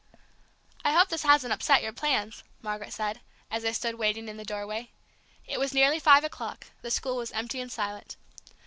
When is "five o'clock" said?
5.99-6.65